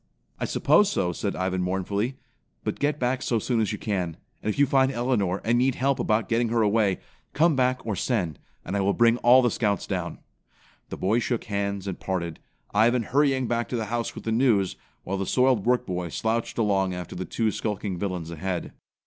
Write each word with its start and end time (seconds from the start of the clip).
"I 0.39 0.45
suppose 0.45 0.91
so," 0.91 1.11
said 1.11 1.35
Ivan 1.35 1.61
mournfully, 1.61 2.15
"but 2.63 2.79
get 2.79 2.97
back 2.97 3.21
so 3.21 3.37
soon 3.37 3.61
as 3.61 3.71
you 3.71 3.77
can. 3.77 4.17
And 4.41 4.49
if 4.51 4.57
you 4.57 4.65
find 4.65 4.91
Elinor, 4.91 5.37
and 5.45 5.59
need 5.59 5.75
help 5.75 5.99
about 5.99 6.27
getting 6.27 6.49
her 6.49 6.63
away, 6.63 6.97
come 7.33 7.55
back 7.55 7.85
or 7.85 7.95
send, 7.95 8.39
and 8.65 8.75
I 8.75 8.81
will 8.81 8.95
bring 8.95 9.17
all 9.17 9.43
the 9.43 9.51
Scouts 9.51 9.85
down." 9.85 10.17
The 10.89 10.97
boys 10.97 11.21
shook 11.21 11.43
hands 11.43 11.85
and 11.85 11.99
parted, 11.99 12.39
Ivan 12.73 13.03
hurrying 13.03 13.45
back 13.47 13.69
to 13.69 13.75
the 13.75 13.85
house 13.93 14.15
with 14.15 14.23
the 14.23 14.31
news, 14.31 14.75
while 15.03 15.17
the 15.17 15.27
soiled 15.27 15.67
work 15.67 15.85
boy 15.85 16.09
slouched 16.09 16.57
along 16.57 16.95
after 16.95 17.15
the 17.15 17.23
two 17.23 17.51
skulking 17.51 17.99
villains 17.99 18.31
ahead. 18.31 18.73